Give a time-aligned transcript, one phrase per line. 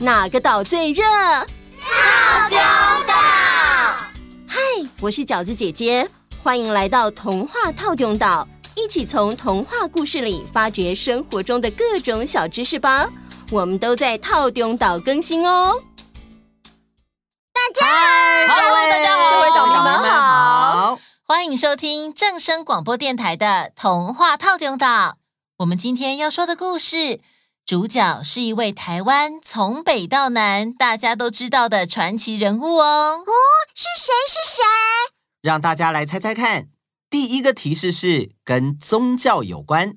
[0.00, 1.04] 哪个岛最热？
[1.04, 2.58] 套丢
[3.06, 3.14] 岛。
[4.46, 4.58] 嗨，
[5.00, 6.08] 我是饺子姐姐，
[6.42, 13.08] 欢迎来到童话套丢岛，一起从童话故事里发掘生活中的各种小知识吧。
[13.50, 15.80] 我们都在套丢岛更新哦。
[17.52, 17.86] 大家
[18.48, 25.18] 好，各位大家好，各位岛民们好，欢迎收听正声广播电台的童话套丢岛。
[25.58, 27.20] 我们今天要说的故事，
[27.66, 33.24] 主角是一位台湾从北到南大家都知道的传奇人物哦。
[33.26, 33.32] 哦，
[33.74, 34.12] 是谁？
[34.28, 34.62] 是谁？
[35.40, 36.68] 让大家来猜猜看。
[37.08, 39.94] 第一个提示是跟宗教有关。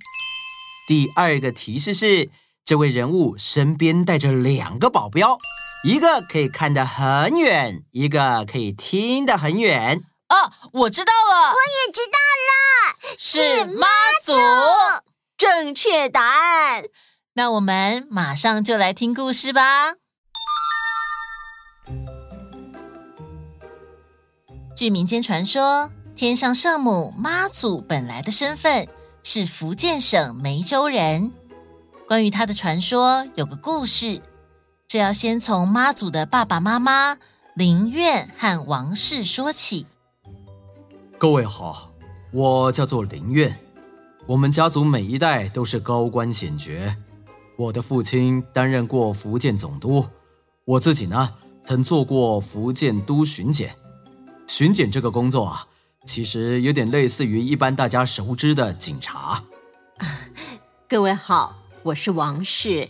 [0.87, 2.29] 第二个提示是
[2.63, 5.37] 这位人物身边带着两个保镖，
[5.83, 10.03] 一个可以看得很远，一个可以听得很远。
[10.29, 13.89] 哦，我知道了，我也知道了，是妈
[14.23, 14.31] 祖。
[15.37, 16.85] 正确答案。
[17.37, 19.93] 那我们马上就来听故事吧。
[24.75, 28.87] 据民间传说，天上圣母妈祖本来的身份
[29.21, 31.31] 是福建省梅州人。
[32.07, 34.19] 关于她的传说，有个故事，
[34.87, 37.19] 这要先从妈祖的爸爸妈妈
[37.53, 39.85] 林苑和王氏说起。
[41.19, 41.91] 各位好，
[42.31, 43.55] 我叫做林苑，
[44.25, 46.97] 我们家族每一代都是高官显爵。
[47.57, 50.05] 我的父亲担任过福建总督，
[50.63, 51.33] 我自己呢，
[51.63, 53.75] 曾做过福建都巡检。
[54.45, 55.67] 巡检这个工作啊，
[56.05, 59.43] 其实有点类似于一般大家熟知的警察。
[59.97, 60.21] 啊，
[60.87, 62.87] 各位好，我是王氏，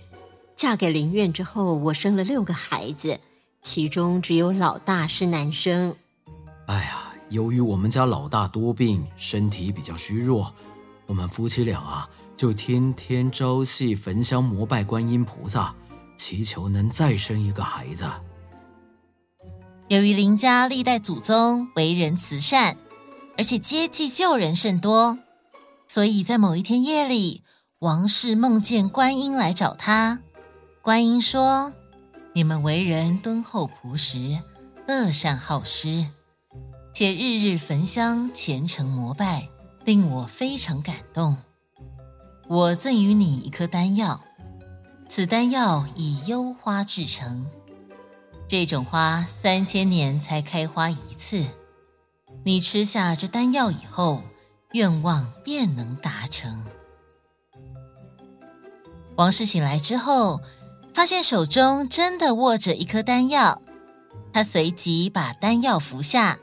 [0.54, 3.18] 嫁给林院之后，我生了六个孩子，
[3.62, 5.96] 其中只有老大是男生。
[6.66, 10.54] 哎呀，由于我们家老大多病，身体比较虚弱，
[11.06, 12.10] 我们夫妻俩啊。
[12.38, 15.74] 就天天朝夕焚香膜拜观音菩萨，
[16.20, 18.06] 祈求能再生一个孩子。
[19.88, 22.78] 由于林家历代祖宗为人慈善，
[23.38, 25.18] 而且接济救人甚多，
[25.88, 27.42] 所以在某一天夜里，
[27.80, 30.20] 王氏梦见观音来找他。
[30.84, 31.74] 观音说
[32.34, 34.38] ：“你们为人敦厚朴实，
[34.88, 36.06] 乐善好施，
[36.94, 39.50] 且日日焚香虔诚膜拜，
[39.86, 41.36] 令我非常感动。”
[42.50, 44.22] 我赠予你一颗丹药，
[45.10, 47.46] 此丹药以幽花制成，
[48.48, 51.44] 这种花三千年才开花一次。
[52.46, 54.24] 你吃下这丹药以后，
[54.72, 56.64] 愿望便能达成。
[59.18, 60.40] 王氏醒来之后，
[60.94, 63.62] 发现手中真的握着一颗丹药，
[64.32, 66.40] 他随即把丹药服下，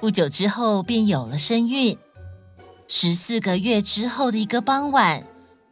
[0.00, 1.98] 不久之后便有了身孕。
[2.88, 5.26] 十四个月之后的一个傍晚，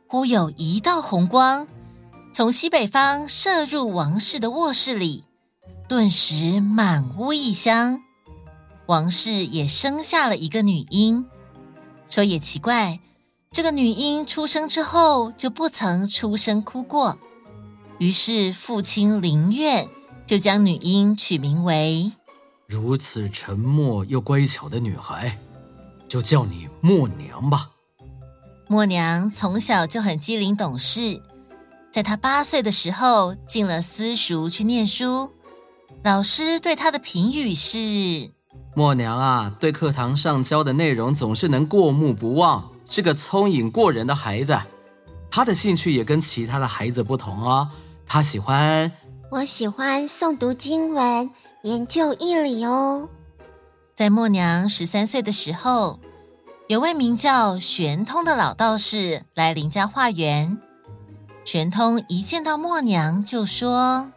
[0.08, 1.66] 忽有一道红光
[2.32, 5.24] 从西北方射入王氏的卧室里，
[5.88, 8.00] 顿时满屋异香。
[8.86, 11.24] 王氏也生下了一个女婴。
[12.10, 12.98] 说也奇怪，
[13.52, 17.18] 这个女婴出生之后就不曾出声哭过。
[17.98, 19.88] 于是父亲林苑
[20.26, 22.10] 就将女婴取名为
[22.66, 25.38] “如此沉默又乖巧的女孩”。
[26.14, 27.70] 就叫你默娘吧。
[28.68, 31.20] 默娘从小就很机灵懂事，
[31.90, 35.32] 在她八岁的时候进了私塾去念书。
[36.04, 38.30] 老师对她的评语是：
[38.76, 44.56] 默娘啊，对课堂上教的内容总是能过目不忘，是个聪颖过人的孩子。
[45.28, 47.68] 她的兴趣也跟其他的孩子不同哦，
[48.06, 48.92] 她喜欢……
[49.32, 51.28] 我喜欢诵读经文，
[51.64, 53.08] 研究义理哦。
[53.94, 56.00] 在默娘十三岁的时候，
[56.66, 60.58] 有位名叫玄通的老道士来林家化缘。
[61.44, 64.10] 玄通一见到默娘就说：“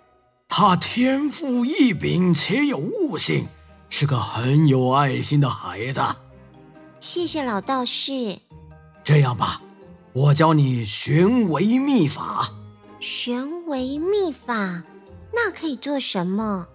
[0.50, 3.46] 他天赋异禀，且有悟性，
[3.90, 6.02] 是个很有爱心的孩子。”
[7.00, 8.40] 谢谢老道士。
[9.04, 9.62] 这样吧，
[10.14, 12.50] 我教你玄微秘法。
[13.00, 14.82] 玄微秘法。
[15.34, 16.66] 那可以做什么？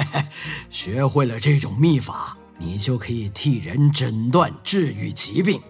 [0.68, 5.60] 学会了这种秘法，你就可以替人诊断治愈疾病。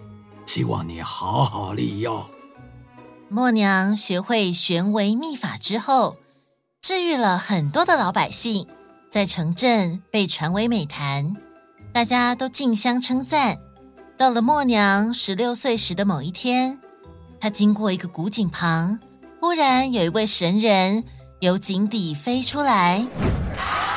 [0.46, 2.24] 希望你好好利用。
[3.28, 6.16] 默娘学会玄微秘法之后，
[6.82, 8.66] 治愈了很多的老百姓，
[9.10, 11.34] 在城镇被传为美谈，
[11.92, 13.58] 大家都竞相称赞。
[14.16, 16.78] 到了默娘十六岁时的某一天，
[17.40, 19.00] 她经过一个古井旁，
[19.40, 21.04] 忽然有一位神人。
[21.40, 23.06] 由井底飞出来，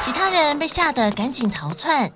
[0.04, 2.12] 其他人被吓得赶紧逃窜，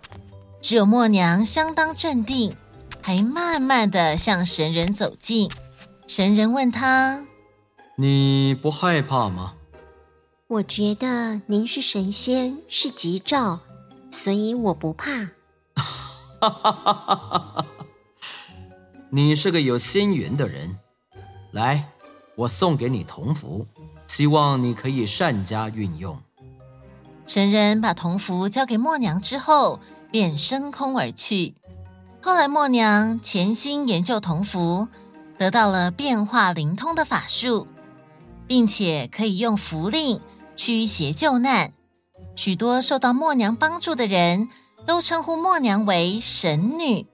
[0.61, 2.55] 只有默娘相当镇定，
[3.01, 5.49] 还慢慢的向神人走近。
[6.05, 7.25] 神人问他
[7.97, 9.55] ：“你不害怕吗？”
[10.47, 13.59] 我觉得您是神仙，是吉兆，
[14.11, 15.11] 所以我不怕。
[15.75, 17.65] 哈哈哈哈哈！
[19.09, 20.77] 你是个有仙缘的人，
[21.51, 21.89] 来，
[22.35, 23.65] 我送给你铜符，
[24.07, 26.19] 希望你可以善加运用。
[27.25, 29.79] 神人把铜符交给默娘之后，
[30.11, 31.55] 便升空而去。
[32.21, 34.87] 后来，默娘潜心研究铜符，
[35.37, 37.65] 得到了变化灵通的法术，
[38.45, 40.21] 并且可以用符令
[40.55, 41.71] 驱邪救难。
[42.35, 44.49] 许多受到默娘帮助的人
[44.85, 47.07] 都称呼默娘为神女。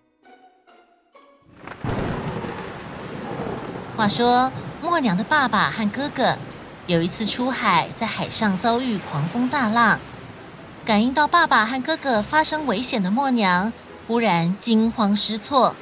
[3.95, 4.51] 话说，
[4.81, 6.37] 默娘的爸爸和哥哥
[6.85, 9.99] 有一次出海，在海上遭遇狂风大浪，
[10.87, 13.73] 感应到爸爸和哥哥发生危险的默娘。
[14.07, 15.75] 忽然惊慌失措，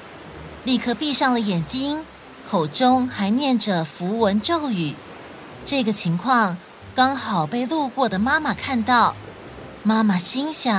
[0.63, 2.03] 立刻闭上了眼睛，
[2.49, 4.95] 口中还念着符文咒语。
[5.63, 6.57] 这个情况
[6.95, 9.15] 刚好被路过的妈妈看到，
[9.83, 10.73] 妈妈心想：“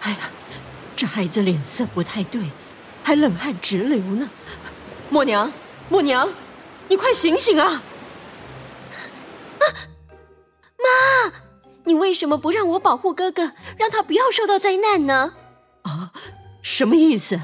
[0.00, 0.18] 哎呀，
[0.96, 2.48] 这孩子脸色不太对，
[3.02, 4.30] 还冷汗直流呢。
[5.10, 5.52] 默娘，
[5.90, 6.30] 默娘，
[6.88, 7.82] 你快醒醒啊！
[9.58, 9.64] 啊，
[10.78, 11.32] 妈，
[11.84, 15.32] 你为什么不让我保护哥哥，让他不要受到灾难呢？
[15.82, 16.12] 啊？”
[16.62, 17.40] 什么意思？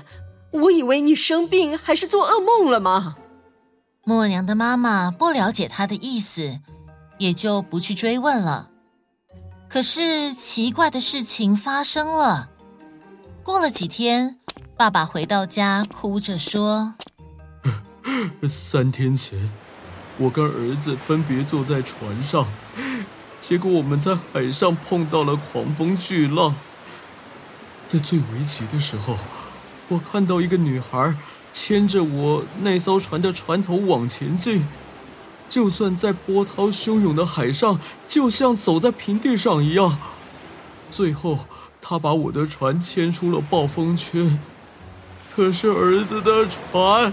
[0.52, 3.16] 我以为你生病还是做噩梦了吗？
[4.02, 6.58] 默娘的妈妈不了解他的意思，
[7.18, 8.70] 也就不去追问了。
[9.68, 12.48] 可是奇怪的事情发生了。
[13.44, 14.40] 过了几天，
[14.76, 16.94] 爸爸回到家，哭着说：
[18.48, 19.50] “三天前，
[20.18, 22.48] 我跟儿子分别坐在船上，
[23.40, 26.54] 结果我们在海上碰到了狂风巨浪。”
[27.88, 29.16] 在最危急的时候，
[29.88, 31.14] 我看到一个女孩
[31.52, 34.64] 牵着我那艘船的船头往前进，
[35.48, 39.98] 就算在波涛汹涌的海上，就像走在平地上一样。
[40.88, 41.46] 最后，
[41.82, 44.38] 她把我的船牵出了暴风圈，
[45.34, 47.12] 可是儿子的船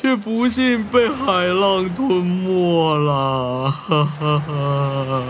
[0.00, 3.68] 却不幸被海浪吞没了。
[3.68, 5.24] 哈哈哈。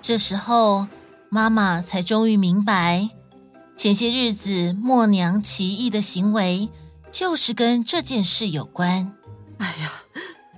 [0.00, 0.86] 这时候。
[1.34, 3.08] 妈妈才终于明白，
[3.74, 6.68] 前些日子默娘奇异的行为，
[7.10, 9.14] 就是跟这件事有关。
[9.56, 10.02] 哎呀，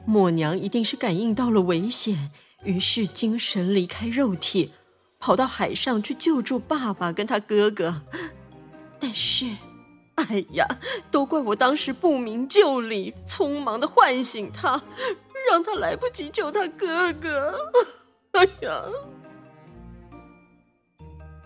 [0.05, 2.29] 默娘一定是感应到了危险，
[2.65, 4.73] 于是精神离开肉体，
[5.21, 8.03] 跑到海上去救助爸爸跟他哥哥。
[8.99, 9.47] 但是，
[10.17, 10.67] 哎呀，
[11.11, 14.83] 都怪我当时不明就里，匆忙的唤醒他，
[15.51, 17.55] 让他来不及救他哥哥。
[18.33, 18.85] 哎呀！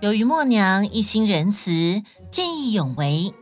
[0.01, 3.35] 由于默娘一心仁慈、见义勇为，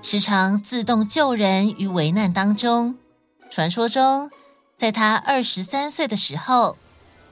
[0.00, 2.96] 时常自动救人于危难当中。
[3.50, 4.30] 传说中，
[4.78, 6.76] 在她二十三岁的时候，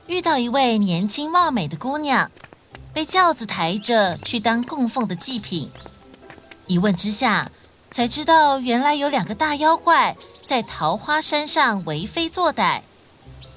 [0.06, 2.30] 遇到一位年轻貌美的姑娘，
[2.92, 5.70] 被轿子抬着去当供奉的祭品。
[6.68, 7.50] 一问之下，
[7.90, 12.82] 才知道原来有两个大妖怪在桃花山上为非作歹，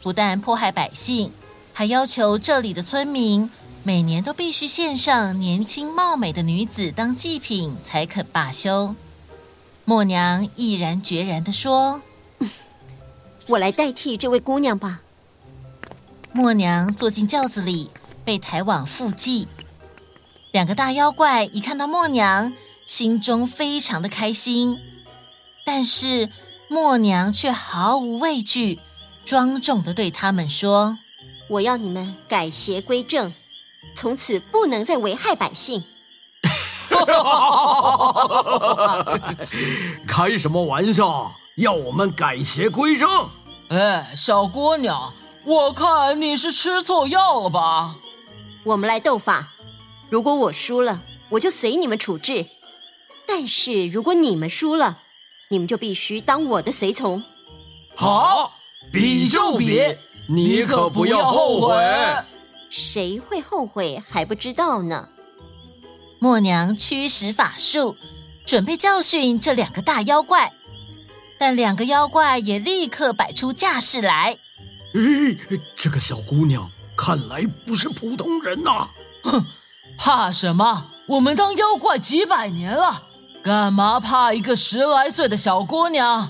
[0.01, 1.31] 不但迫害百姓，
[1.73, 3.51] 还要求这里的村民。
[3.83, 8.95] 每年都必须献上年轻貌美的女子当祭品才肯罢休。
[9.85, 11.99] 默娘毅然决然地说：
[13.49, 15.01] “我来代替这位姑娘吧。”
[16.31, 17.89] 默娘坐进轿子里，
[18.23, 19.47] 被抬往附近。
[20.51, 22.53] 两个大妖怪一看到默娘，
[22.91, 24.77] 心中非常的开心，
[25.63, 26.29] 但是
[26.67, 28.81] 默娘却毫无畏惧，
[29.23, 30.97] 庄重的对他们说
[31.47, 33.33] ：“我要你们改邪归正。”
[33.95, 35.85] 从此不能再危害百姓。
[40.05, 41.33] 开什么玩笑？
[41.55, 43.29] 要我们改邪归正？
[43.69, 45.13] 哎，小姑娘，
[45.45, 47.95] 我看你是吃错药了吧？
[48.65, 49.53] 我们来斗法，
[50.09, 52.47] 如果我输了，我就随你们处置；
[53.33, 54.99] 但是如果你们输了，
[55.49, 57.23] 你们就必须当我的随从。
[57.95, 58.51] 好，
[58.91, 59.81] 比就比，
[60.27, 61.73] 你可不要后悔。
[62.69, 65.07] 谁会后悔还不知道呢？
[66.19, 67.95] 默娘驱使法术，
[68.45, 70.51] 准备教训这两个大妖怪，
[71.39, 74.37] 但两个妖怪也立刻摆出架势来。
[74.93, 75.37] 咦，
[75.77, 78.89] 这个小姑娘看来不是普通人呐！
[79.23, 79.45] 哼，
[79.97, 80.91] 怕什么？
[81.07, 83.07] 我们当妖怪几百年了，
[83.43, 86.29] 干嘛怕一个十来岁的小姑娘？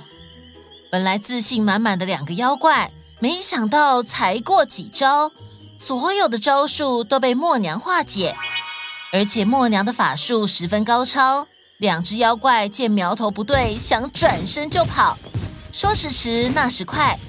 [0.89, 2.89] 本来自信满满的两个妖怪，
[3.19, 5.29] 没想到才过几招。
[5.77, 8.33] 所有的招数都被默娘化解，
[9.11, 11.47] 而且默娘的法术十分高超。
[11.79, 15.17] 两只妖怪见苗头不对，想转身就跑。
[15.73, 17.19] 说时迟，那时快，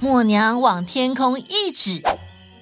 [0.00, 2.00] 默娘往天空一指，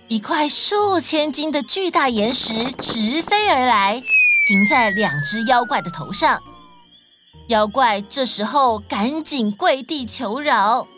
[0.08, 4.02] 一块数千斤的巨大岩石直飞而来，
[4.48, 6.42] 停在两只妖怪的头上。
[7.48, 10.88] 妖怪这时候赶紧跪地求饶：“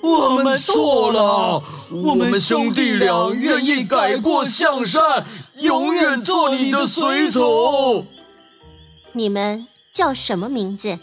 [0.00, 8.06] 我们错了，我们兄弟俩愿意改过向善，永远做你的随从。”
[9.12, 10.96] 你们叫什么名字？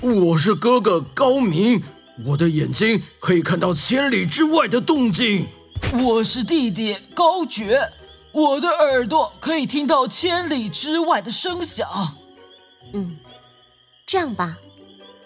[0.00, 1.82] 我是哥哥高明，
[2.24, 5.48] 我的眼睛可以看到千里之外的动静。
[6.04, 7.90] 我是弟弟高觉，
[8.30, 11.88] 我的耳朵可以听到千里之外的声响。
[12.92, 13.16] 嗯，
[14.08, 14.56] 这样吧，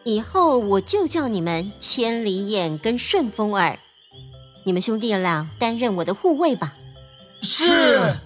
[0.03, 3.79] 以后我就叫你们千里眼跟顺风耳，
[4.65, 6.75] 你们兄弟俩担任我的护卫吧。
[7.43, 8.17] 是。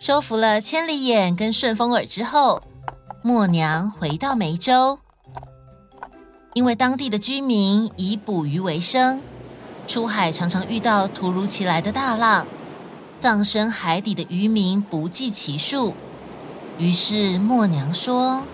[0.00, 2.62] 收服了千里眼跟顺风耳之后，
[3.22, 4.98] 默娘回到梅州，
[6.54, 9.20] 因为当地的居民以捕鱼为生。
[9.86, 12.46] 出海常常遇到突如其来的大浪，
[13.20, 15.92] 葬身海底的渔民不计其数。
[16.78, 18.44] 于是默娘说：“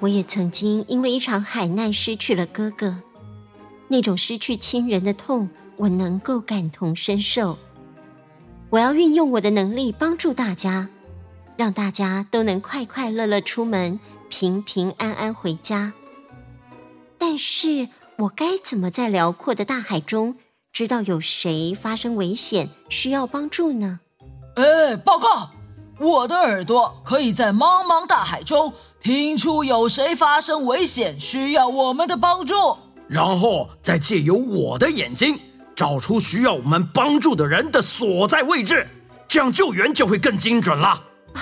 [0.00, 2.98] 我也曾经因为一场海难失去了哥哥，
[3.88, 7.58] 那种失去亲人的痛，我能够感同身受。
[8.70, 10.88] 我要运用我的能力帮助大家，
[11.56, 13.98] 让大家都能快快乐乐出门，
[14.28, 15.92] 平平安安回家。
[17.16, 20.36] 但是我该怎么在辽阔的大海中？”
[20.76, 24.00] 知道有谁发生危险需要帮助呢？
[24.56, 25.48] 哎，报告！
[25.98, 28.70] 我的耳朵可以在茫茫大海中
[29.06, 35.38] 听出有谁发生危险需要我们的帮助，然后再借由我的眼睛
[35.76, 38.84] 找出需要我们帮助的人的所在位置，
[39.28, 40.88] 这样救援就会更精准了。
[41.34, 41.38] 啊，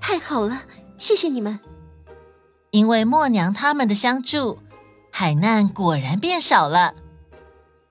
[0.00, 0.62] 太好了，
[0.98, 1.58] 谢谢你们！
[2.70, 4.60] 因为默娘他们的相助，
[5.10, 6.94] 海难果然变少了。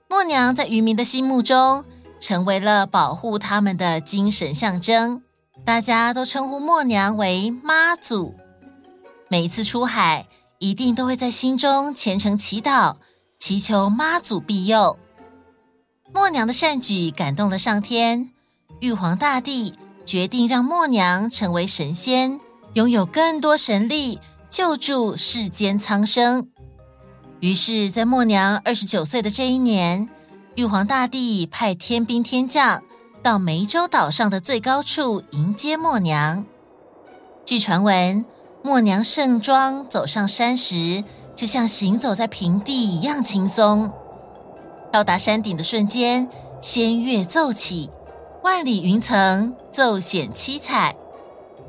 [0.07, 1.83] 默娘在渔民的心目中
[2.21, 5.23] 成为了保护他们的精神象征，
[5.65, 8.33] 大家都称呼默娘为妈祖。
[9.29, 10.27] 每一次出海，
[10.59, 12.95] 一定都会在心中虔诚祈祷，
[13.39, 14.97] 祈求妈祖庇佑。
[16.13, 18.31] 默娘的善举感动了上天，
[18.79, 19.73] 玉皇大帝
[20.05, 22.39] 决定让默娘成为神仙，
[22.73, 24.19] 拥有更多神力，
[24.49, 26.47] 救助世间苍生。
[27.41, 30.07] 于是，在默娘二十九岁的这一年，
[30.55, 32.81] 玉皇大帝派天兵天将
[33.21, 36.45] 到湄洲岛上的最高处迎接默娘。
[37.45, 38.25] 据传闻，
[38.67, 41.01] 默娘盛装走上山时，
[41.33, 43.89] 就像行走在平地一样轻松。
[44.91, 46.27] 到达山顶的瞬间，
[46.61, 47.89] 仙乐奏起，
[48.43, 50.97] 万里云层奏显七彩，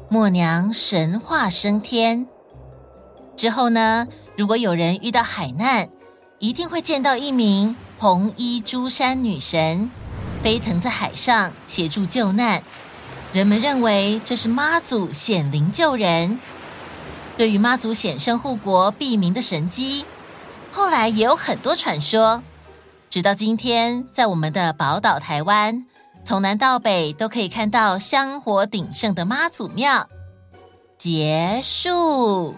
[0.08, 2.26] 默娘神化升天。
[3.36, 4.08] 之后呢？
[4.36, 5.88] 如果有人遇到海难，
[6.40, 9.88] 一定会见到一名红衣朱山女神，
[10.42, 12.60] 飞腾在海上协助救难。
[13.32, 16.40] 人们认为这是妈祖显灵救人。
[17.38, 20.04] 对于妈祖显圣护国庇民的神迹，
[20.72, 22.42] 后来也有很多传说。
[23.08, 25.86] 直到今天，在我们的宝岛台湾，
[26.24, 30.08] 从南到北都可以看到香火鼎盛的妈祖庙。
[30.98, 32.56] 结束。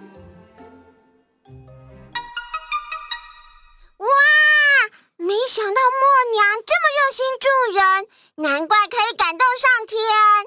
[3.98, 4.06] 哇
[5.18, 7.46] 没想到默娘这么热心助
[7.78, 8.06] 人，
[8.48, 9.98] 难怪可以感动上天。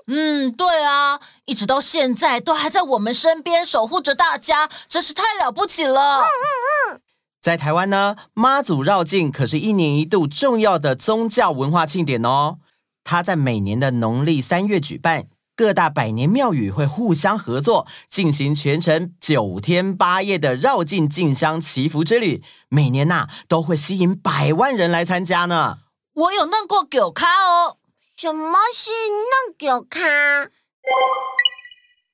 [0.08, 6.22] 嗯，对啊，一直到现在都还在我们身边守护着大家，真是太了不起了。
[6.22, 7.02] 嗯嗯嗯，
[7.42, 12.60] 在台湾呢，妈祖绕境可是一年一度重要的宗教文化庆典哦。
[13.04, 15.28] 它在每年的农历三月举办。
[15.56, 22.42] 各大百年庙宇会互相合作，进行全程九天八夜的绕境进香祈福之旅。
[22.70, 25.78] 每年呐、啊，都会吸引百万人来参加呢。
[26.16, 27.78] 我有弄过狗咖哦。
[28.16, 30.00] 什么是弄狗咖？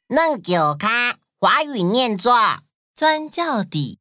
[0.08, 2.34] 弄九咖，华语念作
[2.96, 4.00] 钻轿底，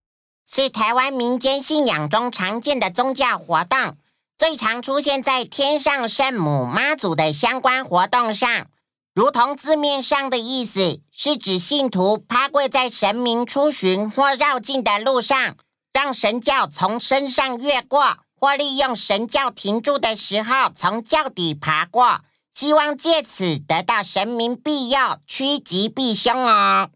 [0.51, 3.97] 是台湾民间信仰中常见的宗教活动，
[4.39, 8.67] 最常出现在天上圣母妈祖的相关活动上。
[9.15, 15.57] 如同字面上的意思，是指信徒趴跪在神明出巡或绕境的路上，
[15.93, 22.21] 让神教从身上越过，或利用神教停住的时候从轿底爬过，
[22.59, 24.99] 希望借此得到神明庇佑，
[25.29, 26.91] 趋吉避凶哦。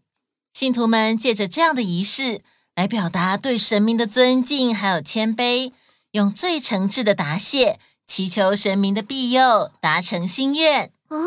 [0.53, 2.41] 信徒们借着这样的仪式
[2.75, 5.71] 来表达对神明的尊敬，还有谦卑，
[6.11, 10.91] 用最诚挚的答谢，祈求神明的庇佑，达成心愿。
[11.07, 11.17] 哦。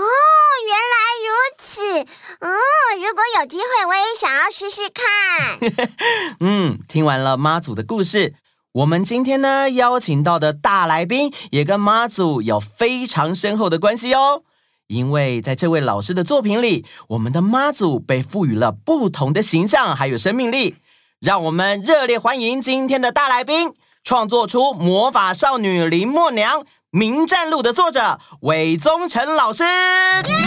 [0.67, 1.81] 原来如此，
[2.41, 2.51] 嗯，
[2.99, 6.37] 如果有机会，我也想要试试看。
[6.41, 8.35] 嗯，听完了妈祖的故事，
[8.77, 14.43] 我们今天呢邀请到的大来宾也跟妈祖有非常深厚的关系哦。
[14.89, 20.77] 因为在这位老师的作品里，我们的妈祖被赋予了不同的形象，还有生命力。
[21.21, 23.73] 让我们热烈欢迎今天的大来宾，
[24.05, 30.45] 创作出《魔法少女林默娘·名战录》的作者韦宗成老师迎欢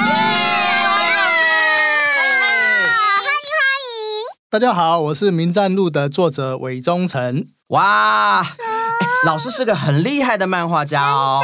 [3.90, 4.39] 迎！
[4.52, 7.46] 大家好，我是《名战录》的作者韦忠成。
[7.68, 8.44] 哇，
[9.24, 11.40] 老师是个很厉害的漫画家哦。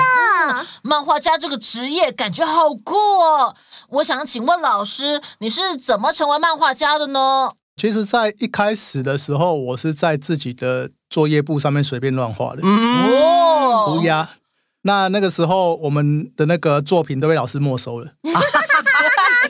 [0.82, 3.56] 漫画家这个职业感觉好酷哦！
[3.90, 7.52] 我想请问老师，你是怎么成为漫画家的呢？
[7.78, 14.28] 其实，在一开始的时候，我是在自己的作业簿上面随便乱画的，嗯、哦，涂鸦。
[14.82, 18.14] 那那个时候，我们的那个作品都被老师没收了。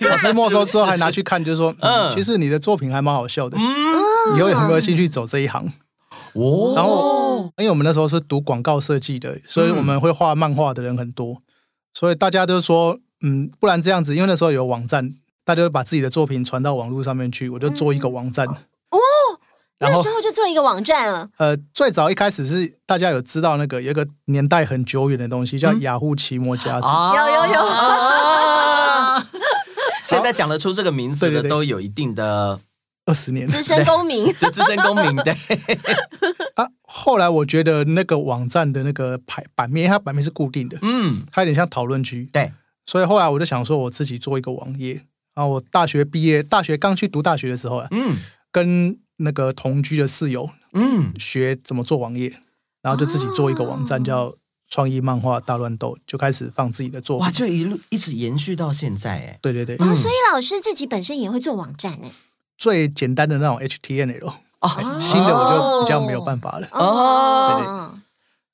[0.10, 5.72] 老师没收之后，还拿去看，就说：“嗯，其实你的作品还蛮好笑的，嗯、以后有没有兴趣走这一行？”
[6.34, 11.38] 哦，然后因为我们那时候是读广告设计的，所以我们会画漫画的人很多，
[11.94, 18.46] 所以大家都说，嗯，不然这样子，因为那时候有网站，大家就把自己的作品传到网络上面去，我就做一个网站。
[18.48, 19.00] 哦，
[19.80, 21.30] 那时候就做一个网站了。
[21.38, 26.88] 呃，最早一开始是大家有知道那个有一个年代很久远的东西，叫雅虎奇摩家族。
[26.88, 28.45] 有有有。
[30.06, 32.60] 现在讲得出这个名字的都有一定的。
[33.08, 35.32] 二十年，资深公民， 对，资深公民，对。
[36.58, 42.52] 啊，后来我觉得那个网站的那个排版面，它版面是固定的，嗯，它有点像讨论区，对。
[42.88, 45.06] 所以后来我就想说，我自己做一个网页。
[45.36, 48.16] 然后我大学毕业，大学刚去读大学的时候啊，嗯，
[48.52, 52.42] 跟那个同居的室友，嗯，学怎么做网页，
[52.82, 54.34] 然后就自己做一个网站，叫
[54.76, 57.26] “创意漫画大乱斗”，就开始放自己的作品。
[57.26, 59.78] 哇，就一路一直延续到现在，哎，对对对。
[59.78, 62.12] 哦，所以老师自己本身也会做网站，哎。
[62.58, 67.58] 最简单的那种 HTML 哦，新的我就比较没有办法了哦。
[67.58, 68.02] 对对。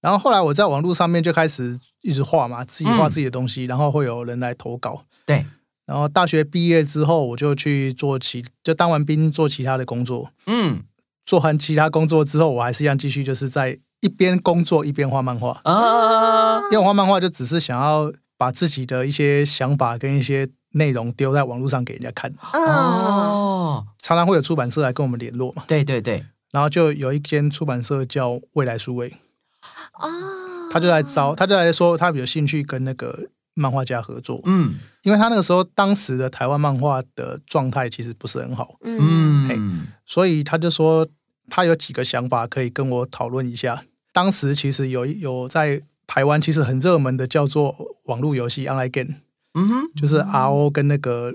[0.01, 5.03] 然后后来我在网络上面就开始一直画嘛，自己画自己的东西，然后会有人来投稿。
[5.25, 5.43] 对。
[5.87, 10.29] 然后大学毕业之后，我就去做其，就当完兵做其他的工作。
[10.45, 10.83] 嗯。
[11.25, 16.59] 做完其他工作之后，我还是一样继续，就是在一边工作一边画漫画啊。
[16.71, 20.49] 因为画漫画就只是想要把自己的一些想法跟一些。
[20.73, 25.65] 内容丢在网络上给人家看哦，常常会有出版社来跟我们联络嘛。
[25.67, 29.13] 对对对，然后就有一间出版社叫未来书位
[29.99, 30.07] 哦，
[30.71, 34.39] 他就来招，他就来说他有兴趣跟那个漫画家合作。
[34.45, 38.77] 嗯，因为他那个时候当时的台湾漫画的状态其实不是很好。
[38.83, 41.05] 嗯，所以他就说
[41.49, 43.83] 他有几个想法可以跟我讨论一下。
[44.11, 49.15] 当时其实有有在台湾其实很热门的叫做网络游戏 Online Game。
[49.53, 51.33] 嗯哼，就是 RO 跟那个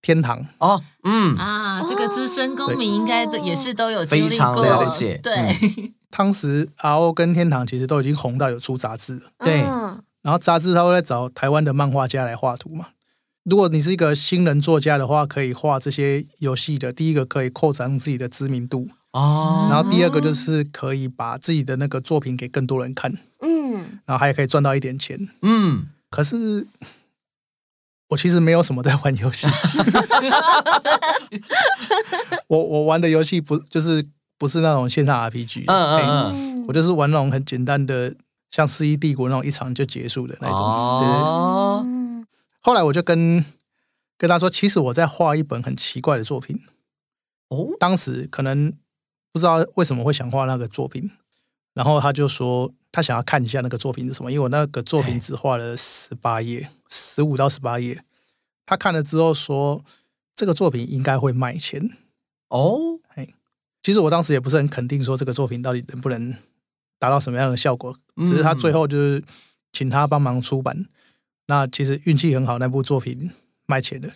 [0.00, 5.20] 天堂哦，嗯啊，这个资深公民应该都也是都有经历过，非常了解。
[5.22, 5.54] 对，
[6.10, 9.22] 当时 RO 跟天堂其实都已经红到有出杂志了。
[9.40, 9.60] 对，
[10.22, 12.86] 然后杂志他会在找台湾的漫画家来画图嘛。
[13.44, 16.90] 如果你是一个新人作家的话，可以画这些游戏的。
[16.90, 23.12] 第一个可以扩展自己的知名度哦，然后第二个就是可以把自己的那个作品给更多人看。
[23.40, 25.28] 嗯，然后还可以赚到一点钱。
[25.42, 26.66] 嗯，可是。
[28.10, 29.46] 我其实没有什么在玩游戏，
[32.48, 34.02] 我我玩的游戏不就是
[34.38, 36.00] 不是那种线上 RPG，嗯嗯
[36.32, 38.14] 嗯，我就是玩那种很简单的，
[38.50, 40.56] 像《世纪帝国》那种一场就结束的那种。
[40.56, 41.86] 哦，
[42.62, 43.44] 后来我就跟
[44.16, 46.58] 跟他说，其实我在画一本很奇怪的作品。
[47.50, 48.72] 哦，当时可能
[49.32, 51.10] 不知道为什么会想画那个作品，
[51.74, 56.70] 然后他就说他想要看一下那个作品是什么，因为我那个作品只画了十八页。
[56.90, 58.02] 十五到十八页，
[58.64, 59.84] 他看了之后说
[60.34, 61.90] ：“这个作品应该会卖钱
[62.48, 63.34] 哦。”嘿，
[63.82, 66.34] 其实我当时也不是很肯定说这个作品到底能不能
[66.98, 69.22] 达到什么样的效果，只是他最后就是
[69.70, 70.74] 请他帮忙出版。
[70.78, 70.88] 嗯、
[71.48, 73.30] 那其实运气很好，那部作品
[73.66, 74.10] 卖钱了，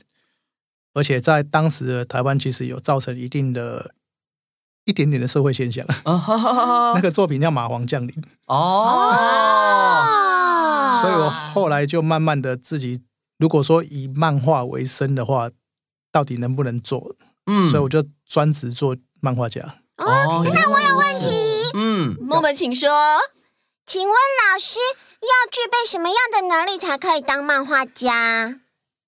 [0.94, 3.94] 而且在当时的台湾其实有造成一定的、
[4.84, 5.86] 一点点的社会现象。
[6.94, 8.14] 那个作品叫《马皇降临》
[8.46, 9.16] 哦。
[11.00, 13.02] 所以我后来就慢慢的自己，
[13.38, 15.50] 如果说以漫画为生的话，
[16.12, 17.16] 到底能不能做？
[17.46, 19.60] 嗯，所以我就专职做漫画家。
[19.96, 21.26] 哦，那我有问题。
[21.74, 22.88] 嗯，默默请说。
[23.84, 24.78] 请问老师
[25.20, 28.60] 要具备什么样的能力才可以当漫画家？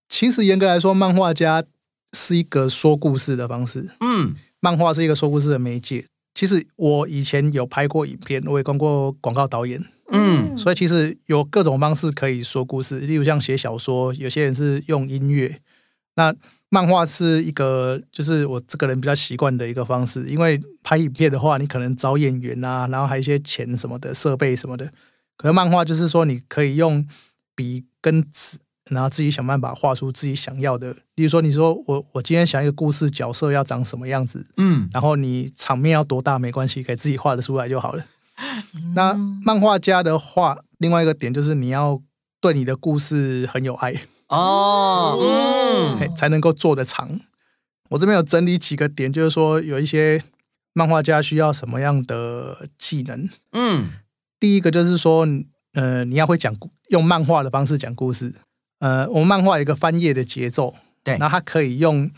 [0.08, 1.62] 其实严格来说，漫画家
[2.12, 3.90] 是一个说故事的方式。
[4.00, 4.34] 嗯，
[4.64, 6.06] 漫画是一个说故事的媒介。
[6.34, 9.84] 其实我以前有拍过影片，我也当过广告导演。
[10.08, 15.60] 嗯，所以其实有各种方式可以说故事，例如像写小说，有些人是用音乐。
[16.16, 16.34] 那
[16.70, 20.26] 漫画是一个，就是我这个人比较习惯的一个方式。
[20.30, 24.90] 因为拍影片的话，你可能找演员啊，然后还有一些钱什么的设备什么的。
[25.36, 27.06] 可是漫画就是说，你可以用
[27.54, 28.56] 笔跟纸，
[28.90, 30.92] 然后自己想办法画出自己想要的。
[31.14, 38.04] 例如说，你说我我今天想一个故事角色要长什么样子，嗯，然后你场面要多大没关系，可以自己画得出来就好了。
[38.94, 42.02] 那漫画家的话，另外一个点就是你要
[42.40, 43.94] 对你的故事很有爱。
[44.28, 45.18] 哦，
[46.00, 47.20] 嗯，才能够做得长。
[47.90, 50.20] 我这边有整理几个点，就是说有一些
[50.72, 53.28] 漫画家需要什么样的技能。
[53.52, 53.90] 嗯，
[54.40, 55.28] 第一个就是说，
[55.74, 56.52] 呃，你要会讲
[56.88, 58.34] 用漫画的方式讲故事。
[58.78, 62.10] 呃，我们漫画有一个翻页的节奏，对，然后它可以用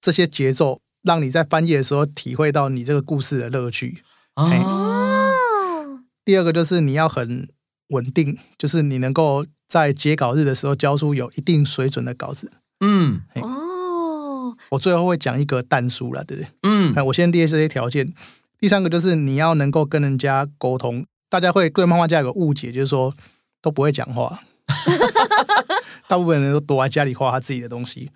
[0.00, 4.02] 这些节奏，让你在翻页的时候体会到你这个故事的乐趣。
[4.36, 7.48] 哦，第二个就是你要很
[7.88, 9.46] 稳定，就是你能够。
[9.72, 12.52] 在截稿日的时候交出有一定水准的稿子。
[12.80, 16.50] 嗯，哦，我最后会讲一个但书了，对不对？
[16.64, 18.12] 嗯，那我先列这些条件。
[18.58, 21.06] 第三个就是你要能够跟人家沟通。
[21.30, 23.14] 大家会对漫画家有个误解，就是说
[23.62, 24.42] 都不会讲话，
[26.12, 28.10] 大部分人都躲在家里画他自己的东西。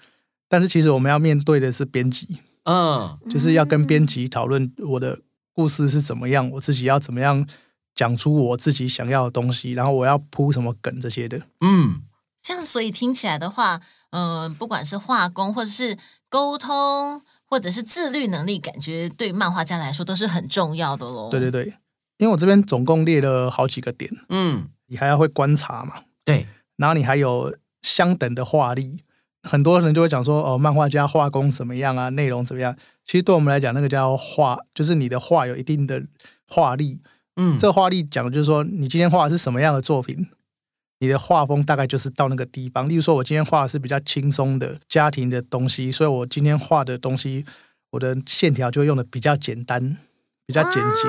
[0.48, 5.18] 但是其实我们要面对的是编辑，嗯，就是要跟编辑讨论我的
[5.52, 7.46] 故事是怎么样，我自己要怎么样。
[7.94, 11.40] 讲出我自己想要的东西，然后我要铺什么梗这些的。
[11.62, 12.02] 嗯，
[12.42, 13.80] 像所以听起来的话，
[14.10, 15.96] 嗯、呃，不管是画工，或者是
[16.28, 21.30] 沟通，或者是自律能力，感觉对漫画家来说都是很重要的喽。
[21.30, 21.72] 对对对，
[22.18, 24.10] 因为我这边总共列了好几个点。
[24.28, 26.02] 嗯，你还要会观察嘛？
[26.22, 29.00] 对，然后你还有相等的画力。
[29.42, 32.08] 很多人就会讲说，哦，漫画家画工怎么样啊？
[32.10, 32.76] 内容怎么样？
[33.04, 36.02] 其实对我们来讲，那个叫画，就是你的画有一定的
[36.48, 37.00] 画力。
[37.36, 40.26] 嗯，这画力讲的就是说，你今天画的是什么样的作品，
[40.98, 42.88] 你的画风大概就是到那个地方。
[42.88, 47.44] 例如说，我今天画的是比较轻松的家庭的东西，所以我今天画的东西，
[47.90, 49.96] 我的线条就会用的比较简单，
[50.46, 51.08] 比较简洁。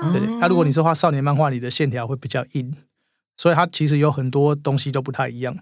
[0.00, 2.74] 啊、对，那、啊、如果你是画少年漫画，你的线条会比较硬，
[3.36, 5.58] 所以它其实有很多东西都不太一样。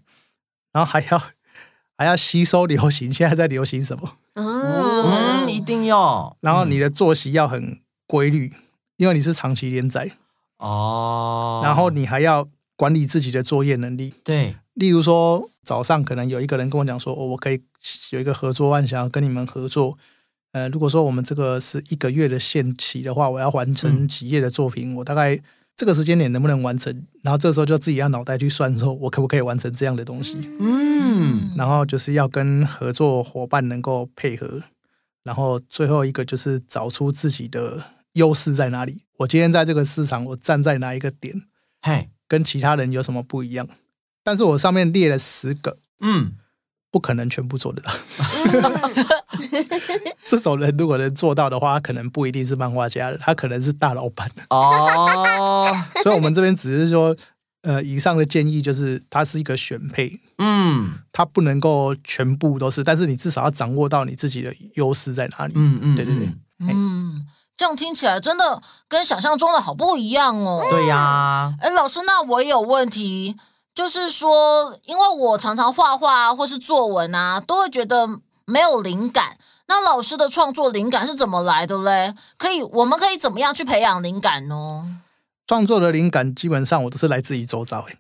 [0.75, 1.23] 然后还要
[1.97, 4.17] 还要吸收流行，现在在流行什么？
[4.35, 6.37] 嗯，一定要。
[6.41, 8.53] 然后你的作息要很规律。
[8.97, 10.13] 因为你是长期连载
[10.59, 14.15] 哦，然后你还要管理自己的作业能力。
[14.23, 17.61] 对，例如说早上可能有一个人跟我讲说，哦，我可以
[18.11, 19.99] 有一个合作案想要跟你们合作。
[20.53, 25.41] 呃，如果说我们这个是一个月的限期的话，我要完成几页的作品，嗯、我大概
[25.77, 27.07] 这个时间点能不能完成？
[27.23, 30.37] 然后这时候就自己要脑袋去算，说我可不可以完成这样的东西？
[30.61, 34.63] 嗯，然后就是要跟合作伙伴能够配合，
[35.23, 37.95] 然后最后一个就是找出自己的。
[38.15, 39.03] 优势在哪里？
[39.17, 41.35] 我今天在这个市场，我站在哪一个点？
[41.83, 43.69] 嘿，跟其他人有什么不一样？
[44.23, 46.35] 但是我上面列了十个，嗯，
[46.95, 47.91] 不可能全部做得到。
[50.25, 55.67] 这种人如果能做到的话，他可能不一定是漫画家了，他可能是大老板哦。
[56.05, 57.17] 所以，我们这边只是说，
[57.63, 65.55] 呃，以上的建议就是，它是一个选配，嗯，它不能够全部都是，但是你至少要掌握到你自己的优势在哪里。
[65.57, 66.29] 嗯嗯，对对对，
[66.61, 67.27] 嗯。
[67.57, 70.65] 这样听起来真的跟想象中的好不一样哦。
[70.71, 71.55] 对呀。
[71.61, 73.37] 哎，老师，那我也有问题，
[73.75, 78.09] 就是说，因为我常常画画或是作文啊，都会觉得
[78.45, 79.37] 没有灵感。
[79.67, 82.15] 那老师的创作灵感是怎么来的嘞？
[82.37, 85.01] 可以，我们可以怎么样去培养灵感呢？
[85.47, 87.81] 创作的灵感基本上我都是来自于周遭。
[87.81, 87.97] 哎，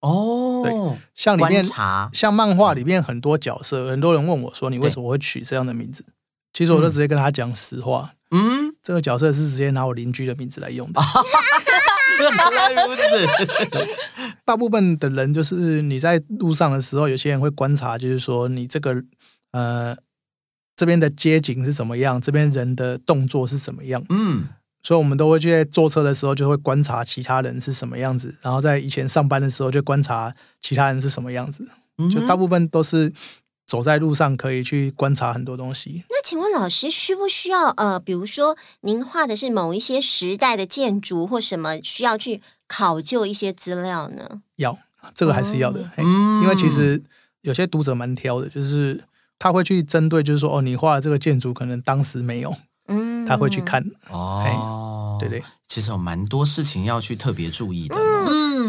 [0.00, 6.04] 哦，对，像里面察像漫画里面很多角色，很多人问我说，你为什么会取这样的名字？
[6.52, 8.12] 其实我就直接跟他讲实话。
[8.30, 8.74] 嗯。
[8.82, 11.00] 这个角色是直接拿我邻居的名字来用的。
[12.18, 13.02] 原来如此。
[14.44, 19.02] 大部分的人就是你在路上的时候，有些人会观察，就是说你这个
[19.52, 19.96] 呃
[20.76, 24.04] 这边的街景是怎么样，这边人的动作是怎么样。
[24.08, 24.48] 嗯，
[24.82, 31.68] 所以我们都会去在坐车的时候就会观察其他人是什么样子，然后在以前上班的时候就观察其他人是什么样子，
[32.12, 33.12] 就大部分都是。
[33.66, 36.04] 走在路上可以去观察很多东西。
[36.10, 44.42] 那请问老师需不需要呃，比如说您画的是某一些时代的建筑或什么，需要去考究一些资料呢？
[44.56, 44.78] 要，
[45.14, 45.90] 这个还是要的。
[45.96, 47.02] 嗯，因为其实
[47.42, 49.02] 有些读者蛮挑的，就是
[49.38, 52.56] 他会去针对，就是说哦，你画的这个建筑可能当时没有，
[52.88, 53.84] 嗯，他会去看。
[54.10, 55.42] 哦，对对。
[55.66, 57.96] 其实有蛮多事情要去特别注意的。
[57.96, 58.26] 嗯，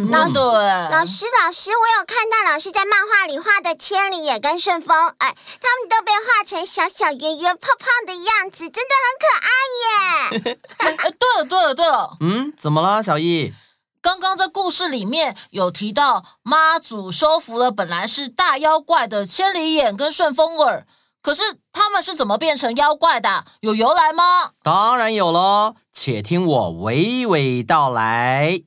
[0.09, 0.41] 那对。
[0.41, 10.57] 老师，老师，我有看到老师在漫画里画的千里眼跟顺风，耳，他们都被画成小小圆圆胖胖的样子，真的很可爱耶。
[10.77, 12.17] 哎， 对了，对了，对了。
[12.19, 13.53] 嗯，怎么了，小易？
[14.01, 20.85] 刚刚在故事里面有提到妈祖收服了本来是大妖怪的千里眼跟顺风耳，
[21.23, 21.41] 可是
[21.73, 23.45] 他们是怎么变成妖怪的？
[23.61, 24.51] 有由来吗？
[24.61, 28.61] 当然有喽，且听我娓娓道来。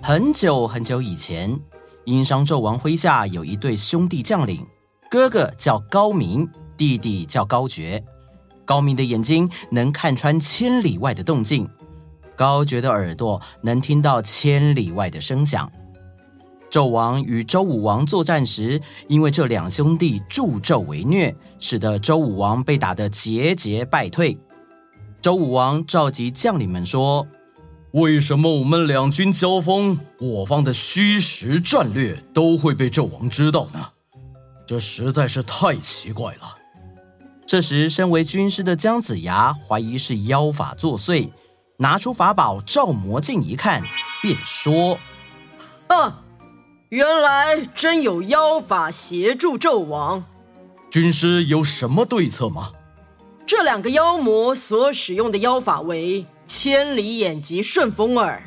[0.00, 1.58] 很久很久以前，
[2.04, 4.64] 殷商纣王麾下有一对兄弟将领，
[5.10, 8.02] 哥哥叫高明，弟弟叫高觉。
[8.64, 11.68] 高明的眼睛能看穿千里外的动静，
[12.36, 15.70] 高觉的耳朵能听到千里外的声响。
[16.70, 24.38] 纣王与周武王作战时，因为这两兄弟助纣为虐，使得周武王被打得节节败退。
[25.20, 27.26] 周武王召集将领们说
[27.98, 33.90] ：“为什么我们两军交锋，我方的虚实战略都会被纣王知道呢？
[34.66, 36.56] 这实在是太奇怪了。”
[37.44, 41.30] 这时，身为军师的姜子牙怀疑是妖法作祟，
[41.78, 43.82] 拿出法宝照魔镜一看，
[44.22, 44.98] 便说
[45.88, 46.22] ：“啊！”
[46.90, 50.24] 原来真有妖法协助纣王，
[50.90, 52.72] 军师有什么对策吗？
[53.46, 58.42] 这两个妖魔所使用的妖法为千里眼及顺风耳。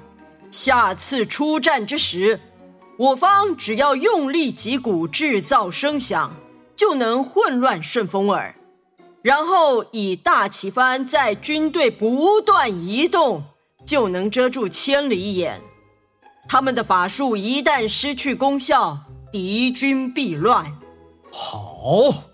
[0.49, 2.39] 下次出战之时，
[2.97, 6.33] 我方只要用力击鼓制造声响，
[6.75, 8.53] 就能混乱顺风耳，
[9.21, 13.43] 然后以大旗幡在军队不断移动，
[13.85, 15.61] 就能遮住千里眼。
[16.49, 18.97] 他们的法术一旦失去功效，
[19.31, 20.65] 敌军必乱。
[21.31, 22.25] 好，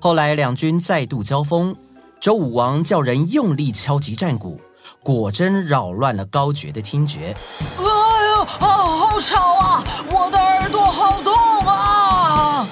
[0.00, 1.76] 后来两军再度交锋，
[2.18, 4.58] 周武王叫人用力敲击战鼓，
[5.02, 7.34] 果真扰乱了高觉的听觉。
[7.78, 9.84] 哎呦，啊，好吵啊！
[10.10, 11.34] 我的耳朵好痛
[11.66, 12.66] 啊！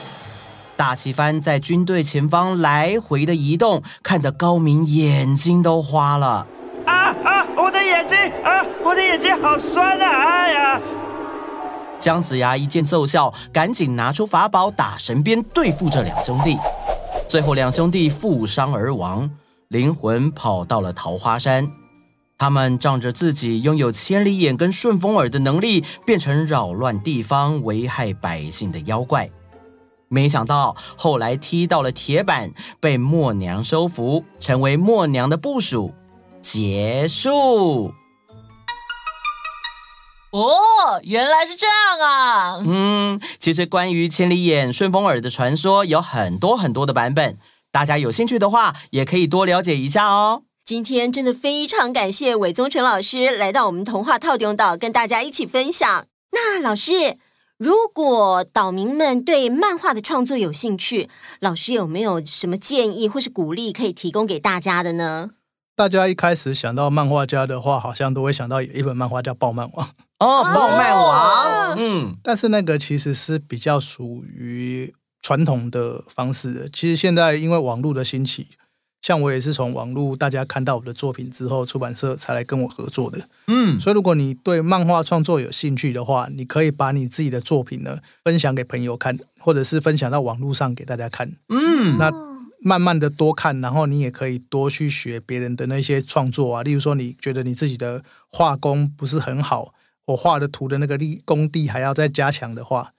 [0.77, 6.47] 大旗帆在军队前方来回的移动，看得高明眼睛都花了。
[6.85, 7.47] 啊啊！
[7.57, 8.65] 我的眼睛啊！
[8.85, 10.07] 我的眼睛好酸啊！
[10.07, 10.81] 哎呀！
[11.99, 16.59] 姜子牙一见奏效，赶紧拿出法宝打神鞭对付这两兄弟。
[17.27, 19.29] 最后两兄弟负伤而亡，
[19.69, 21.67] 灵魂跑到了桃花山。
[22.39, 29.31] 他们仗着自己拥有千里眼跟顺风耳的能力，变成扰乱地方、危害百姓的妖怪。
[30.09, 35.95] 没想到后来踢到了铁板，被默娘收服，成为默娘的部属。
[36.41, 37.93] 结束。
[40.31, 42.63] 哦，原来是这样啊！
[42.65, 47.39] 嗯，其实关于千里眼、顺风耳的传说有很多很多的版本，
[47.73, 50.43] 大家有兴趣的话，也可以多了解一下哦。
[50.67, 56.09] 今天真的非常感谢韦宗成老师来到我们童话套用岛，跟大家一起分享。
[56.33, 57.19] 那老师，
[57.57, 65.31] 如果岛民们对漫画的创作有兴趣，老师有没有什么建议或是鼓励可以提供给大家的呢？
[65.77, 69.87] 大家一开始想到漫画家的话，好像都会想到有一本漫画叫《爆漫王》
[70.19, 76.69] 哦，《爆漫王》嗯，但是那个其实是比较属于传统的方式的。
[76.71, 78.49] 其实现在因为网络的兴起，
[79.07, 83.29] 像我也是从网络大家看到我的作品之后，出版社才来跟我合作的。
[83.47, 91.31] 嗯，所以如果你对漫画创作有兴趣的话，你可以把你自己的作品呢分享给朋友看，或者是分享到网络上给大家看。
[91.51, 92.11] 嗯，那。
[92.63, 96.63] 慢慢的多看，然后你也可以多去学别人的那些创作啊。
[96.65, 99.73] 例如说，你觉得你自己的画工不是很好，
[100.07, 102.93] 我画的图的那个力工地还要再加强的话，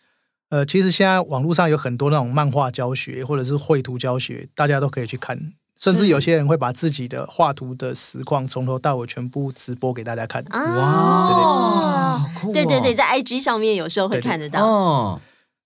[0.50, 5.52] 呃，其实现在网络上有很多那种漫画教学或者是绘图教学，大家都可以去看。
[5.78, 10.44] 甚至有些人会把自己的画图的实况从头到尾全部直播给大家看。
[10.52, 14.66] 哇，对对对，在 IG 上面有时候会看得到。
[14.66, 15.22] 哦，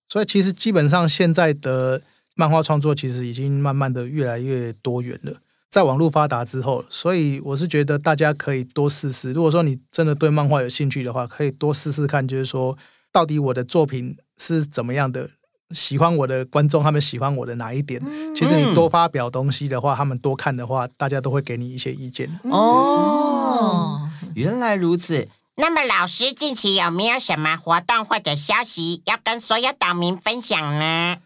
[0.10, 2.02] 所以其实基本上现在的。
[2.36, 5.34] 漫画创作其实已经慢慢的越来越多元了，
[5.70, 9.34] 在网络发达之后，所以我是觉得大家可以多试试。
[9.34, 12.76] 如果说你真的对漫画有兴趣的话，可以多试试看，就是说
[13.12, 15.30] 到底我的作品是怎么样的，
[15.74, 18.02] 喜欢我的观众他们喜欢我的哪一点？
[18.36, 22.30] 其实你多发表东西的话，他们多看的话，大家都会给你一些意见。
[22.44, 25.28] 哦，原来如此。
[25.56, 31.18] 那么老师近期有没有什么活动或者消息要跟所有岛民分享呢？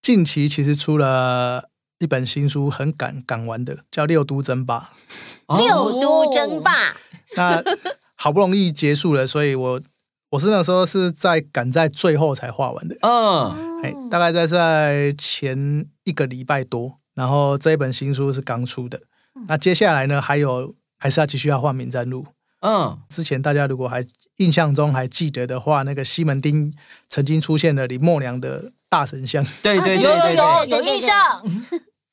[0.00, 4.92] 近期其实出了一本新书，很赶赶完的，叫《六都争霸》。
[5.58, 6.96] 六都争霸，
[7.36, 7.62] 那
[8.14, 9.80] 好不容易结束了，所以我
[10.34, 12.96] 我是那时候是在赶在最后才画完的。
[13.02, 19.00] 嗯，哎，大概在在前一个礼拜多，然后这一本新书是刚出的。
[19.46, 22.22] 那接下来呢，还有还是要继续要画《冥战录》。
[22.62, 24.04] 嗯，之前大家如果还
[24.38, 26.74] 印象中还记得的话，那个西门町
[27.08, 28.72] 曾经出现了林默娘的。
[28.88, 31.12] 大神像，对对对对，有有有印象。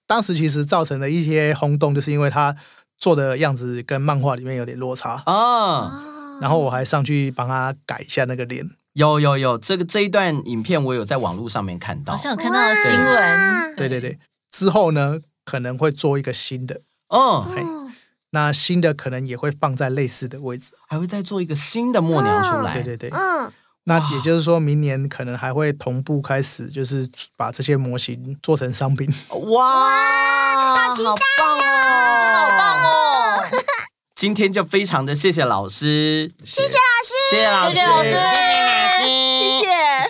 [0.07, 2.55] 当时其实造成了一些轰动，就是因为他
[2.97, 6.10] 做的样子跟漫画里面有点落差啊。
[6.41, 13.75] 然后我还上去帮他改一下那个脸，有有有，这个这一段影片我有在网络上面看到，好像有看到新闻。
[13.75, 14.17] 对对对，
[14.49, 16.81] 之后呢可能会做一个新的。
[17.09, 17.45] 哦，
[18.31, 22.73] 那新的可能也会放在类似的位置，还会再做一个新的默娘出来。
[22.73, 23.51] 对对对，嗯，
[23.83, 29.07] 那也就是说明年可能还会同步开始，就是把这些模型做成商品。
[29.29, 31.61] 哇，好期待，好棒哦，
[32.33, 33.10] 好棒哦！
[34.21, 38.13] 今天就非常的谢谢老师，谢谢老师，谢谢老师，谢谢老师。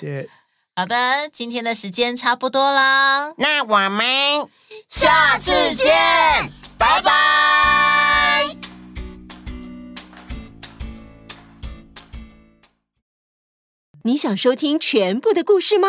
[0.01, 0.29] 谢谢，
[0.75, 4.49] 好的，今天的时间差不多啦，那我们
[4.89, 5.95] 下次见，
[6.77, 8.53] 拜拜。
[14.03, 15.87] 你想收听全部的故事吗？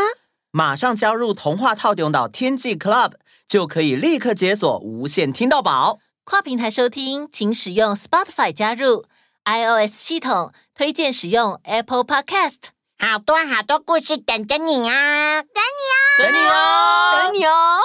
[0.52, 3.14] 马上加入童话套用岛天际 Club，
[3.48, 5.98] 就可以立刻解锁无限听到宝。
[6.24, 9.04] 跨平台收听，请使用 Spotify 加入
[9.44, 12.58] iOS 系统，推荐使用 Apple Podcast。
[12.96, 15.42] 好多好多故事等着你啊！
[15.42, 17.78] 等你哦，等你哦，等你哦。